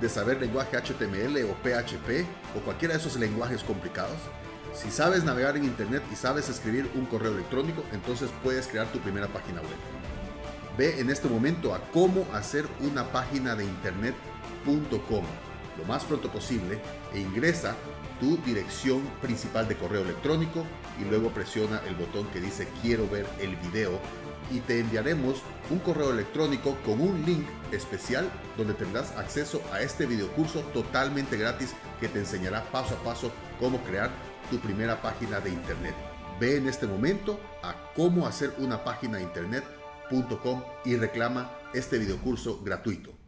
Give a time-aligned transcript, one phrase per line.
[0.00, 2.26] de saber lenguaje HTML o PHP
[2.56, 4.18] o cualquiera de esos lenguajes complicados?
[4.74, 8.98] Si sabes navegar en Internet y sabes escribir un correo electrónico, entonces puedes crear tu
[9.00, 9.76] primera página web.
[10.78, 15.24] Ve en este momento a cómo hacer una página de internet.com
[15.78, 16.80] lo más pronto posible
[17.12, 17.76] e ingresa
[18.20, 20.64] tu dirección principal de correo electrónico
[21.00, 23.98] y luego presiona el botón que dice quiero ver el video
[24.50, 30.06] y te enviaremos un correo electrónico con un link especial donde tendrás acceso a este
[30.06, 34.10] videocurso totalmente gratis que te enseñará paso a paso cómo crear
[34.50, 35.94] tu primera página de internet.
[36.38, 42.60] Ve en este momento a cómo hacer una página de internet.com y reclama este videocurso
[42.62, 43.21] gratuito.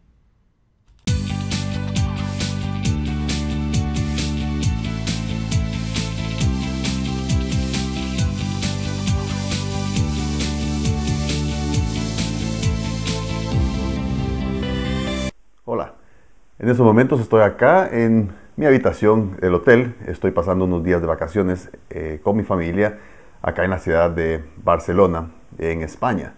[16.65, 19.97] En estos momentos estoy acá en mi habitación del hotel.
[20.07, 23.01] Estoy pasando unos días de vacaciones eh, con mi familia
[23.43, 26.33] acá en la ciudad de Barcelona, en España.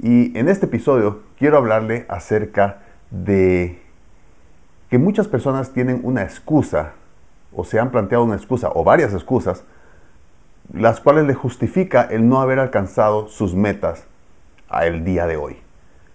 [0.00, 3.82] Y en este episodio quiero hablarle acerca de
[4.88, 6.92] que muchas personas tienen una excusa
[7.52, 9.64] o se han planteado una excusa o varias excusas,
[10.72, 14.04] las cuales le justifica el no haber alcanzado sus metas
[14.68, 15.56] a el día de hoy.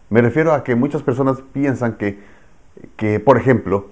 [0.09, 2.31] Me refiero a que muchas personas piensan que
[2.95, 3.87] que, por ejemplo,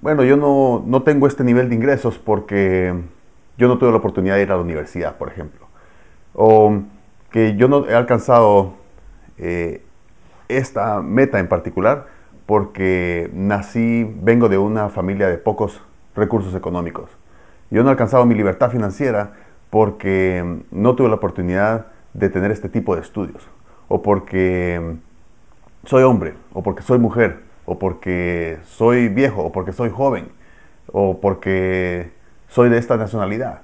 [0.00, 2.94] bueno, yo no, no, tengo este nivel de ingresos porque
[3.58, 5.66] yo no tuve la oportunidad de ir a la universidad, por ejemplo.
[6.34, 6.82] O
[7.30, 8.74] que yo no he alcanzado
[9.38, 9.82] eh,
[10.48, 12.06] esta meta en particular
[12.46, 15.80] porque nací, vengo de una familia de pocos
[16.16, 17.10] recursos económicos.
[17.70, 19.34] Yo no he alcanzado mi libertad financiera
[19.70, 23.48] porque no tuve la oportunidad de tener este tipo de estudios.
[23.86, 24.96] O porque
[25.84, 30.28] soy hombre, o porque soy mujer, o porque soy viejo, o porque soy joven,
[30.92, 32.10] o porque
[32.48, 33.62] soy de esta nacionalidad.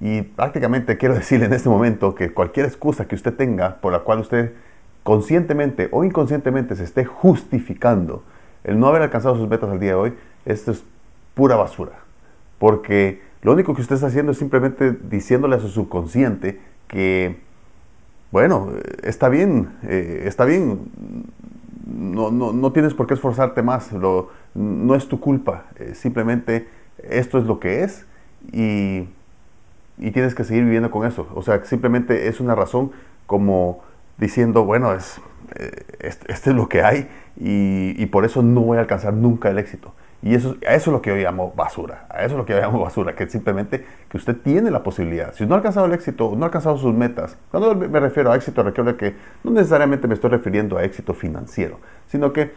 [0.00, 4.00] Y prácticamente quiero decirle en este momento que cualquier excusa que usted tenga por la
[4.00, 4.52] cual usted
[5.02, 8.24] conscientemente o inconscientemente se esté justificando
[8.64, 10.14] el no haber alcanzado sus metas al día de hoy,
[10.46, 10.82] esto es
[11.34, 11.92] pura basura.
[12.58, 17.40] Porque lo único que usted está haciendo es simplemente diciéndole a su subconsciente que,
[18.30, 18.70] bueno,
[19.02, 20.80] está bien, eh, está bien,
[21.86, 26.68] no, no, no, tienes por qué esforzarte más, lo, no es tu culpa, eh, simplemente
[27.02, 28.06] esto es lo que es
[28.52, 29.08] y,
[29.98, 31.28] y, tienes que seguir viviendo con eso.
[31.34, 32.92] O sea, simplemente es una razón
[33.26, 33.82] como
[34.18, 35.20] diciendo, bueno, es,
[35.56, 39.58] eh, este, es lo que hay y por eso no voy a alcanzar nunca el
[39.58, 39.92] éxito.
[40.24, 42.06] Y eso, a eso es lo que yo llamo basura.
[42.08, 45.34] A eso es lo que yo llamo basura, que simplemente que usted tiene la posibilidad.
[45.34, 47.36] Si no ha alcanzado el éxito, no ha alcanzado sus metas.
[47.50, 49.14] Cuando me refiero a éxito, recuerda que
[49.44, 52.52] no necesariamente me estoy refiriendo a éxito financiero, sino que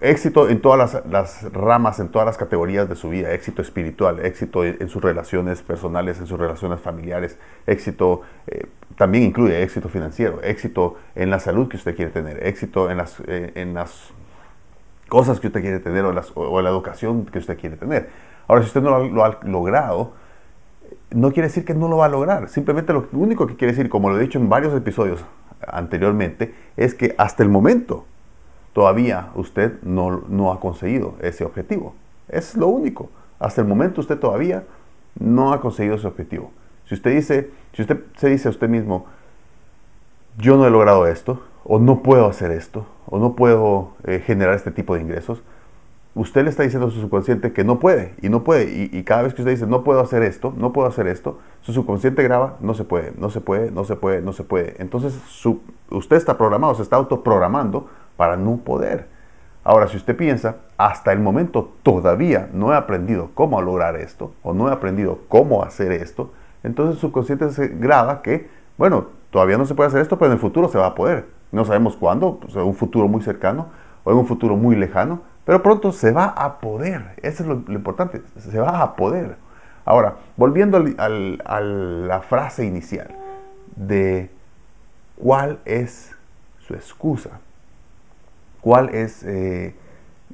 [0.00, 4.64] éxito en todas las, ramas, en todas las categorías de su vida, éxito espiritual, éxito
[4.64, 8.66] en, sus relaciones personales, en sus relaciones familiares, éxito eh,
[8.96, 13.20] también incluye éxito financiero, éxito en la salud que usted quiere tener, éxito en las,
[13.26, 14.10] eh, en las
[15.14, 18.10] cosas que usted quiere tener o, la educación que usted quiere tener.
[18.48, 20.10] Ahora, si usted no lo, ha logrado,
[21.12, 22.48] no quiere decir que no lo va a lograr.
[22.48, 25.24] Simplemente lo único que quiere decir, como lo he dicho en varios episodios
[25.68, 28.06] anteriormente, es que hasta el momento
[28.72, 31.94] todavía usted no, no ha conseguido ese objetivo.
[32.28, 33.08] Es lo único.
[33.38, 34.64] Hasta el momento usted todavía
[35.16, 36.50] no ha conseguido ese objetivo.
[36.86, 39.06] Si usted dice, si usted se dice a usted mismo,
[40.38, 44.54] yo no he logrado esto, o no puedo hacer esto, o no puedo eh, generar
[44.54, 45.42] este tipo de ingresos,
[46.14, 49.22] usted le está diciendo a su subconsciente que no puede, y no puede, y, cada
[49.22, 52.56] vez que usted dice, no puedo hacer esto, no puedo hacer esto, su subconsciente graba,
[52.60, 54.76] no se puede, no se puede, no se puede, no se puede.
[54.78, 55.18] Entonces
[55.90, 59.08] usted está programado, se está autoprogramando para no poder.
[59.64, 64.52] Ahora, si usted piensa, hasta el momento todavía no he aprendido cómo lograr esto, o
[64.52, 66.30] no he aprendido cómo hacer esto,
[66.62, 70.34] entonces su subconsciente se graba que, bueno, todavía no se puede hacer esto, pero en
[70.34, 71.26] el futuro se va a poder.
[71.54, 73.68] No sabemos cuándo, pues, en un futuro muy cercano
[74.02, 77.14] o en un futuro muy lejano, pero pronto se va a poder.
[77.22, 79.36] Eso es lo, importante, se va a poder.
[79.84, 83.08] Ahora, volviendo a la frase inicial
[83.76, 84.30] de
[85.16, 86.16] cuál es
[86.58, 87.38] su excusa,
[88.60, 89.76] cuál es eh,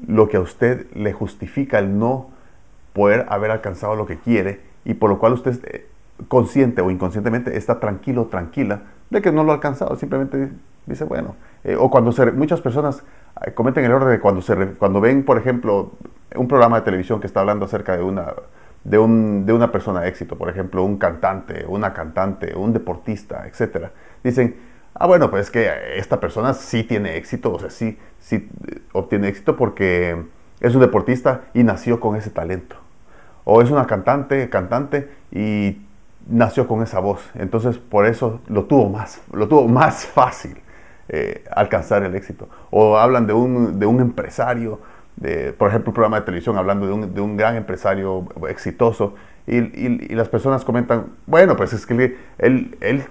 [0.07, 2.29] lo que a usted le justifica el no
[2.93, 5.87] poder haber alcanzado lo que quiere y por lo cual usted eh,
[6.29, 9.97] consciente o inconscientemente está tranquilo, tranquila de que no lo ha alcanzado.
[9.97, 10.51] Simplemente
[10.87, 13.03] dice, bueno, eh, o cuando se, muchas personas
[13.47, 15.93] eh, cometen el error de cuando, se, cuando ven, por ejemplo,
[16.35, 18.35] un programa de televisión que está hablando acerca de una,
[18.85, 23.47] de, un, de una persona de éxito, por ejemplo, un cantante, una cantante, un deportista,
[23.47, 23.89] etc.
[24.25, 24.57] Dicen,
[24.95, 28.81] ah, bueno, pues es que esta persona sí tiene éxito, o sea, sí, sí eh,
[28.93, 30.25] obtiene éxito porque
[30.61, 32.77] es un deportista y nació con ese talento.
[33.45, 35.83] O es una cantante, cantante y
[36.29, 37.31] nació con esa voz.
[37.35, 40.61] Entonces por eso lo tuvo más, lo tuvo más fácil
[41.13, 42.49] eh, alcanzar el éxito.
[42.71, 44.79] O hablan de un, de un empresario,
[45.17, 49.15] de, por ejemplo, un programa de televisión hablando de un, de un gran empresario exitoso
[49.45, 53.05] y, y, las personas comentan, bueno, pues es que él, él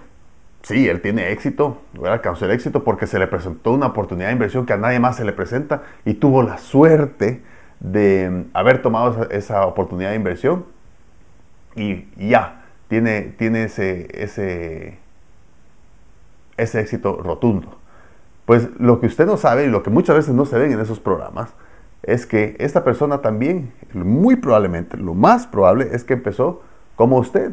[0.62, 4.66] sí, él tiene éxito, alcanzó el éxito porque se le presentó una oportunidad de inversión
[4.66, 7.42] que a nadie más se le presenta y tuvo la suerte
[7.82, 10.64] de haber tomado esa, oportunidad de inversión
[11.76, 15.00] y, ya, tiene, tiene ese, ese,
[16.56, 17.78] ese éxito rotundo.
[18.50, 20.80] Pues lo que usted no sabe y lo que muchas veces no se ven en
[20.80, 21.52] esos programas
[22.02, 26.64] es que esta persona también, muy probablemente, lo más probable es que empezó
[26.96, 27.52] como usted,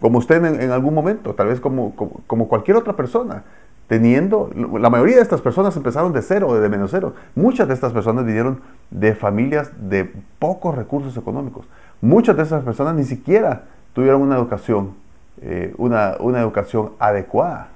[0.00, 1.94] como usted en, algún momento, tal vez como,
[2.26, 3.44] como, cualquier otra persona,
[3.86, 4.50] teniendo,
[4.80, 7.14] la mayoría de estas personas empezaron de cero, de menos cero.
[7.36, 11.66] Muchas de estas personas vinieron de familias de pocos recursos económicos.
[12.00, 14.94] Muchas de estas personas ni siquiera tuvieron una educación,
[15.40, 17.68] eh, una, una, educación adecuada.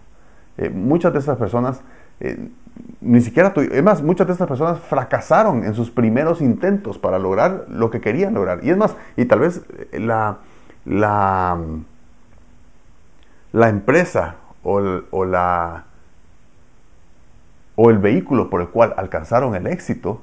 [0.58, 1.80] Eh, muchas de estas personas
[2.20, 2.48] eh,
[3.00, 7.66] ni siquiera, es más, muchas de estas personas fracasaron en sus primeros intentos para lograr
[7.68, 8.60] lo que querían lograr.
[8.62, 9.62] Y es más, y tal vez
[9.92, 10.38] la,
[10.84, 11.58] la
[13.52, 15.84] la empresa o el, la,
[17.76, 20.22] o el vehículo por el cual alcanzaron el éxito,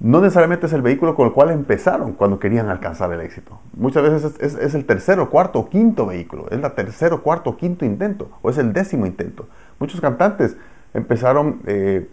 [0.00, 3.60] no necesariamente es el vehículo con el cual empezaron cuando querían alcanzar el éxito.
[3.74, 7.84] Muchas veces es, el tercero, cuarto o quinto vehículo, es el tercero, cuarto o quinto
[7.84, 9.46] intento, o es el décimo intento.
[9.78, 10.56] Muchos cantantes
[10.94, 12.08] empezaron eh,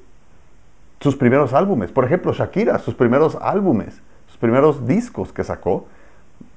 [0.99, 5.87] sus primeros álbumes, por ejemplo, Shakira, sus primeros álbumes, sus primeros discos que sacó,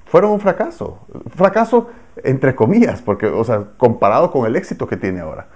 [0.06, 0.99] fueron un fracaso.
[1.37, 1.88] Fracaso
[2.25, 5.46] entre comillas, porque, o sea, comparado con el éxito que tiene ahora.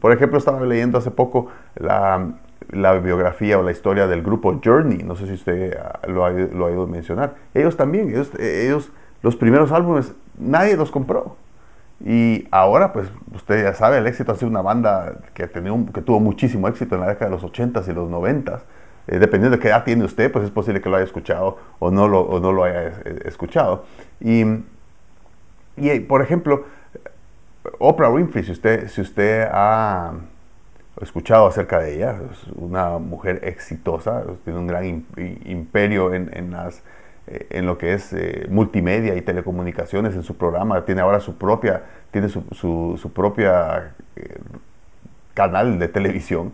[0.00, 2.34] Por ejemplo, estaba leyendo hace poco la,
[3.02, 6.66] biografía o la historia del grupo Journey, no sé si usted ah, lo ha, lo
[6.66, 7.34] ha ido a mencionar.
[7.54, 8.90] Ellos también, ellos, ellos,
[9.22, 11.36] los primeros álbumes, nadie los compró.
[12.04, 16.66] Y ahora, pues usted ya sabe, el éxito ha sido una banda que, tuvo muchísimo
[16.66, 18.60] éxito en la década de los 80s y los 90s.
[19.06, 21.90] Eh, dependiendo de qué edad tiene usted, pues es posible que lo haya escuchado o
[21.90, 23.84] no lo, no lo haya eh, escuchado.
[24.20, 24.44] Y,
[25.76, 26.64] y, por ejemplo,
[27.78, 30.14] Oprah Winfrey, si usted, si usted ha
[31.00, 35.04] escuchado acerca de ella, es una mujer exitosa, tiene un gran
[35.44, 36.82] imperio en, en, las,
[37.26, 38.14] eh, en lo que es
[38.48, 43.94] multimedia y telecomunicaciones en su programa, tiene ahora su propia, tiene su, su, propia
[45.34, 46.52] canal de televisión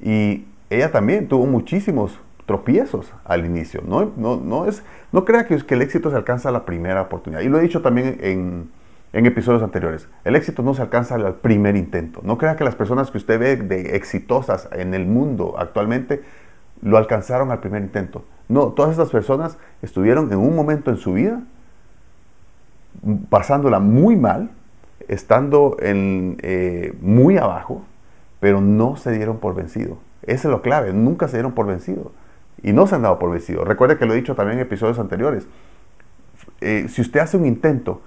[0.00, 3.82] y ella también tuvo muchísimos tropiezos al inicio.
[3.86, 4.82] No, no, no, es,
[5.12, 7.42] no crea que, que el éxito se alcanza a la primera oportunidad.
[7.42, 8.70] Y lo he dicho también en,
[9.12, 10.08] en episodios anteriores.
[10.24, 12.20] El éxito no se alcanza al primer intento.
[12.24, 16.22] No crea que las personas que usted ve de exitosas en el mundo actualmente
[16.82, 18.24] lo alcanzaron al primer intento.
[18.48, 21.42] No, todas estas personas estuvieron en un momento en su vida
[23.28, 24.50] pasándola muy mal,
[25.08, 27.82] estando en, eh, muy abajo,
[28.40, 29.98] pero no se dieron por vencido.
[30.22, 32.12] Esa es lo clave, nunca se dieron por vencido.
[32.62, 33.64] Y no se han dado por vencido.
[33.64, 35.46] Recuerde que lo he dicho también en episodios anteriores.
[36.60, 38.02] Eh, si usted hace un intento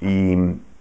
[0.00, 0.34] y,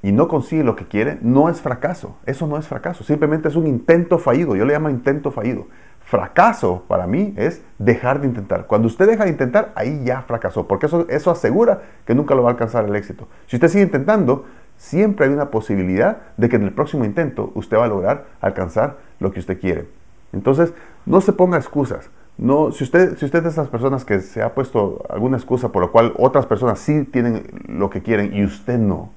[0.04, 2.16] y, no consigue lo que quiere, no es fracaso.
[2.27, 3.04] Eso no es fracaso.
[3.04, 4.55] Simplemente es un intento fallido.
[4.55, 5.65] Yo le llamo intento fallido.
[6.05, 8.67] Fracaso para mí es dejar de intentar.
[8.67, 10.67] Cuando usted deja de intentar, ahí ya fracasó.
[10.67, 13.27] Porque eso, eso asegura que nunca lo va a alcanzar el éxito.
[13.47, 14.45] Si usted sigue intentando,
[14.77, 18.97] siempre hay una posibilidad de que en el próximo intento usted va a lograr alcanzar
[19.19, 19.88] lo que usted quiere.
[20.31, 20.74] Entonces,
[21.07, 22.12] no se ponga excusas.
[22.38, 25.71] No, si usted, si usted es de esas personas que se ha puesto alguna excusa
[25.71, 29.09] por la cual otras personas sí tienen lo que quieren y usted no,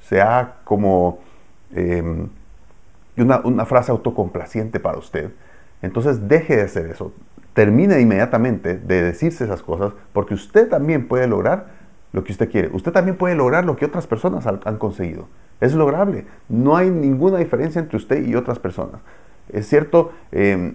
[0.00, 1.20] sea como
[1.72, 2.28] em,
[3.16, 5.30] una, una frase autocomplaciente para usted,
[5.82, 7.12] entonces deje de hacer eso.
[7.54, 11.66] Termine inmediatamente de decirse esas cosas porque usted también puede lograr
[12.12, 12.70] lo que usted quiere.
[12.72, 15.28] Usted también puede lograr lo que otras personas han conseguido.
[15.60, 16.26] Es lograble.
[16.48, 19.00] No hay ninguna diferencia entre usted y otras personas.
[19.48, 20.74] Es cierto, em,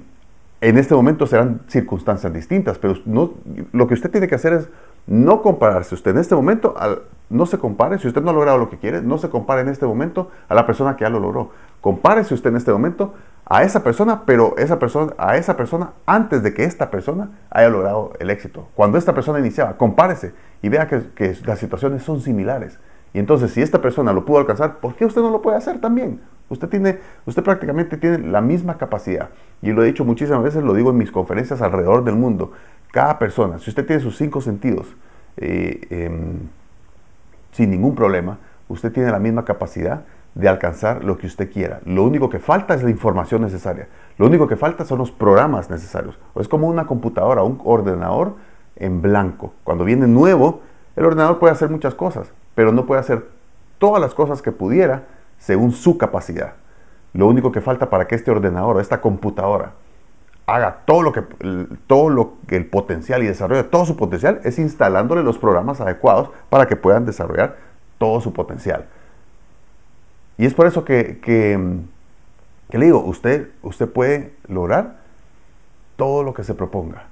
[0.62, 3.33] en este momento serán circunstancias distintas, pero no,
[3.71, 4.69] lo que usted tiene que hacer es
[5.07, 5.95] no compararse.
[5.95, 6.75] Usted en este momento,
[7.29, 9.69] no se compare, si usted no ha logrado lo que quiere, no se compare en
[9.69, 11.51] este momento a la persona que ya lo logró.
[11.81, 13.13] Compárese usted en este momento
[13.45, 17.69] a esa persona, pero esa persona, a esa persona antes de que esta persona haya
[17.69, 18.67] logrado el éxito.
[18.73, 22.79] Cuando esta persona iniciaba, compárese y vea que, las situaciones son similares.
[23.13, 25.79] Y entonces, si esta persona lo pudo alcanzar, ¿por qué usted no lo puede hacer
[25.79, 26.19] también?
[26.49, 29.29] Usted, tiene, usted prácticamente tiene la misma capacidad.
[29.61, 32.51] Y lo he dicho muchísimas veces, lo digo en mis conferencias alrededor del mundo.
[32.91, 34.87] Cada persona, si usted tiene sus cinco sentidos
[35.37, 36.49] eh, em,
[37.51, 40.01] sin ningún problema, usted tiene la misma capacidad
[40.36, 41.80] de alcanzar lo que usted quiera.
[41.86, 43.88] Lo único que falta es la información necesaria.
[44.18, 46.20] Lo único que falta son los programas necesarios.
[46.36, 48.36] es como una computadora, un ordenador
[48.75, 49.54] en blanco.
[49.63, 50.62] Cuando viene nuevo,
[50.96, 53.27] el ordenador puede hacer muchas cosas, pero no puede hacer
[53.77, 55.04] todas las cosas que pudiera
[55.38, 56.54] según su capacidad.
[57.13, 59.72] Lo único que falta para que este ordenador, esta computadora,
[60.48, 61.24] haga todo lo que,
[61.88, 66.30] todo lo que el potencial y desarrolle todo su potencial es instalándole los programas adecuados
[66.50, 67.56] para que puedan desarrollar
[67.98, 68.86] todo su potencial.
[70.38, 71.58] Y es por eso que, que,
[72.77, 74.98] le digo, usted, usted puede lograr
[75.96, 77.04] todo lo que se proponga.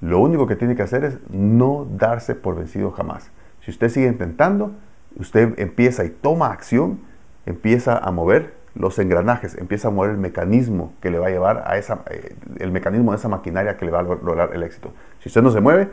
[0.00, 3.30] Lo único que tiene que hacer es no darse por vencido jamás.
[3.60, 4.72] Si usted sigue intentando,
[5.16, 7.00] usted empieza y toma acción,
[7.46, 11.64] empieza a mover los engranajes, empieza a mover el mecanismo que le va a llevar
[11.66, 14.92] a esa, eh, el mecanismo de esa maquinaria que le va a lograr el éxito.
[15.20, 15.90] Si usted no se mueve,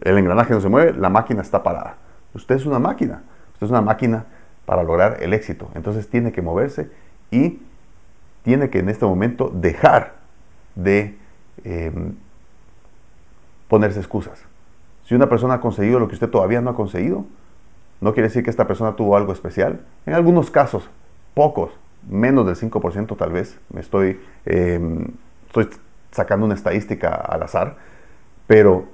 [0.00, 1.96] el engranaje no se mueve, la máquina está parada.
[2.32, 4.24] Usted es una máquina, usted es una máquina
[4.66, 5.70] para lograr el éxito.
[5.74, 6.90] Entonces tiene que moverse
[7.30, 7.60] y
[8.42, 10.14] tiene que en este momento dejar
[10.74, 11.16] de
[11.64, 12.14] em,
[13.68, 14.44] ponerse excusas.
[15.04, 17.24] Si una persona ha conseguido lo que usted todavía no ha conseguido,
[18.00, 19.80] no quiere decir que esta persona tuvo algo especial.
[20.06, 20.88] En algunos casos,
[21.34, 21.72] pocos,
[22.08, 25.08] menos del 5% tal vez, me estoy, em,
[25.46, 25.68] estoy
[26.10, 27.76] sacando una estadística al azar,
[28.46, 28.84] pero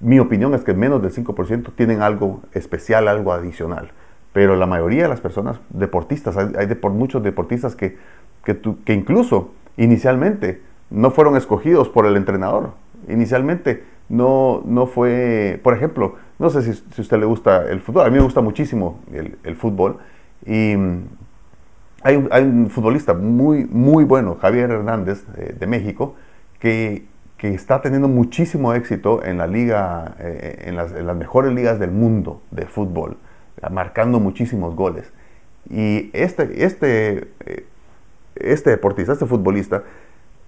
[0.00, 3.90] mi opinión es que menos del 5% tienen algo especial, algo adicional.
[4.38, 7.96] Pero la mayoría de las personas, deportistas, hay, muchos deportistas que,
[8.44, 12.70] que, incluso inicialmente no fueron escogidos por el entrenador.
[13.08, 18.06] Inicialmente no, no fue, por ejemplo, no sé si, si usted le gusta el fútbol,
[18.06, 19.98] a mí me gusta muchísimo el, fútbol
[20.46, 21.02] y mm,
[22.04, 26.14] hay un, futbolista muy, muy bueno, Javier Hernández de, México,
[26.60, 27.06] que,
[27.38, 32.40] que, está teniendo muchísimo éxito en la liga, eh, en las mejores ligas del mundo
[32.52, 33.16] de fútbol
[33.70, 35.12] marcando muchísimos goles.
[35.70, 37.66] Y este, este, eh,
[38.36, 39.82] este deportista, este futbolista,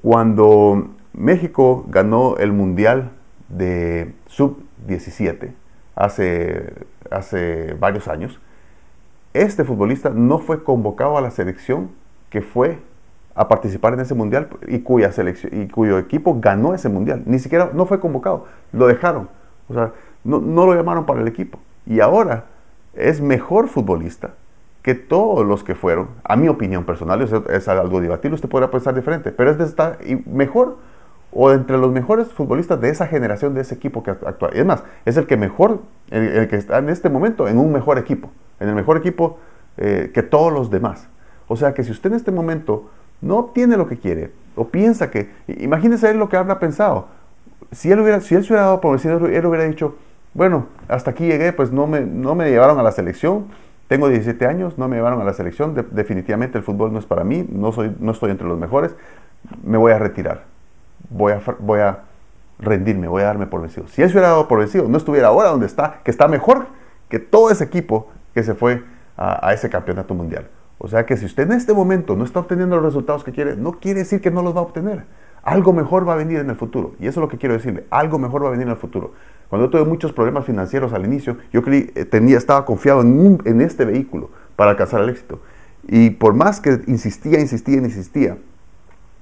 [0.02, 3.10] cuando México ganó el Mundial
[3.48, 5.52] de Sub-17
[5.94, 6.72] hace,
[7.10, 8.40] hace varios años,
[9.34, 11.90] este futbolista no fue convocado a la selección
[12.30, 12.78] que fue
[13.34, 17.22] a participar en ese mundial y, cuya selección, y cuyo equipo ganó ese mundial.
[17.26, 19.28] Ni siquiera no fue convocado, lo dejaron.
[19.68, 19.92] O sea,
[20.24, 21.58] no, no lo llamaron para el equipo.
[21.86, 22.46] Y ahora
[22.94, 24.34] es mejor futbolista
[24.82, 28.94] que todos los que fueron, a mi opinión personal, es, algo debatible, usted podrá pensar
[28.94, 30.78] diferente, pero es de estar mejor
[31.32, 34.50] o entre los mejores futbolistas de esa generación, de ese equipo que actúa.
[34.52, 35.80] Es más, es el que mejor,
[36.10, 39.38] el, que está en este momento en un mejor equipo, en el mejor equipo
[39.76, 41.08] eh, que todos los demás.
[41.46, 45.10] O sea que si usted en este momento no tiene lo que quiere, o piensa
[45.10, 47.08] que, imagínese él lo que habrá pensado,
[47.70, 49.94] si él, hubiera, si él se hubiera dado por vencido, él hubiera dicho,
[50.34, 53.46] bueno, hasta aquí llegué, pues no me, no me llevaron a la selección.
[53.88, 55.74] Tengo 17 años, no me llevaron a la selección.
[55.90, 58.94] definitivamente el fútbol no es para mí, no, soy, no estoy entre los mejores.
[59.64, 60.44] Me voy a retirar.
[61.08, 62.00] Voy a, voy a
[62.60, 63.88] rendirme, voy a darme por vencido.
[63.88, 66.66] Si se hubiera dado por vencido, no estuviera ahora donde está, que está mejor
[67.08, 68.84] que todo ese equipo que se fue
[69.16, 70.46] a, a ese campeonato mundial.
[70.78, 73.56] O sea que si usted en este momento no está obteniendo los resultados que quiere,
[73.56, 75.04] no quiere decir que no los va a obtener.
[75.42, 76.94] Algo mejor va a venir en el futuro.
[77.00, 77.86] Y eso es lo que quiero decirle.
[77.90, 79.12] Algo mejor va a venir en el futuro.
[79.50, 83.40] Cuando yo tuve muchos problemas financieros al inicio, yo creí, eh, tenía, estaba confiado en,
[83.44, 85.40] en este vehículo para alcanzar el éxito.
[85.88, 88.38] Y por más que insistía, insistía, insistía,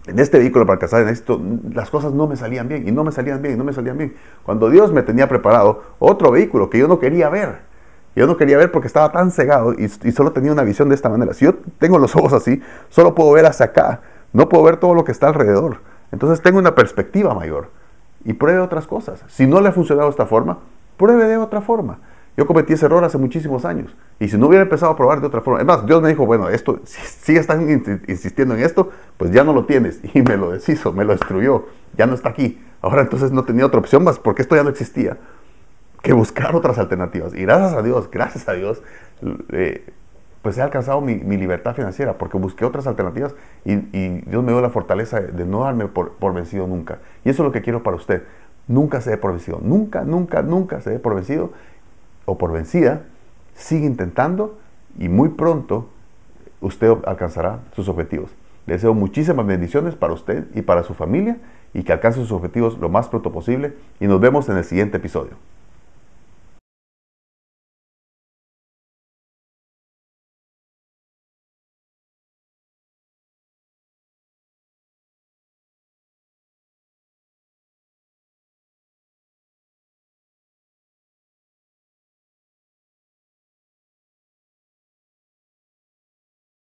[0.07, 1.41] en este vehículo para alcanzar el éxito,
[1.73, 3.97] las cosas no me salían bien, y no me salían bien, y no me salían
[3.97, 4.15] bien.
[4.43, 7.61] Cuando Dios me tenía preparado otro vehículo que yo no quería ver,
[8.15, 10.95] yo no quería ver porque estaba tan cegado y, y, solo tenía una visión de
[10.95, 11.33] esta manera.
[11.33, 14.03] Si yo tengo los ojos así, solo puedo ver hacia acá,
[14.35, 15.79] no puedo ver todo lo que está alrededor.
[16.13, 17.78] Entonces tengo una perspectiva mayor
[18.25, 19.23] y pruebe otras cosas.
[19.29, 20.59] Si no le ha funcionado esta forma,
[20.97, 21.99] pruebe de otra forma.
[22.37, 23.97] Yo cometí ese error hace muchísimos años.
[24.21, 26.25] Y si no hubiera empezado a probar de otra forma, es más, Dios me dijo,
[26.25, 27.69] bueno, esto, si sigues están
[28.07, 30.01] insistiendo en esto, pues ya no lo tienes.
[30.15, 31.67] Y me lo deshizo, me lo destruyó.
[31.97, 32.61] Ya no está aquí.
[32.81, 35.17] Ahora entonces no tenía otra opción más, porque esto ya no existía,
[36.01, 37.35] que buscar otras alternativas.
[37.35, 38.83] Y gracias a Dios, gracias a Dios,
[39.51, 39.85] eh,
[40.43, 44.71] pues he alcanzado mi, libertad financiera porque busqué otras alternativas y, Dios me dio la
[44.71, 46.99] fortaleza de, no darme por, vencido nunca.
[47.25, 48.23] Y eso es lo que quiero para usted.
[48.67, 49.61] Nunca se dé por vencido.
[49.63, 51.53] Nunca, nunca, nunca se dé por vencido
[52.25, 53.03] o por vencida.
[53.55, 54.59] Sigue intentando
[54.99, 55.89] y muy pronto
[56.61, 58.31] usted alcanzará sus objetivos.
[58.67, 61.39] Deseo muchísimas bendiciones para usted y para su familia
[61.73, 64.99] y que alcance sus objetivos lo más pronto posible y nos vemos en el siguiente
[64.99, 65.33] episodio.